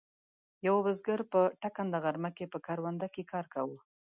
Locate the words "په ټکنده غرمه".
1.31-2.31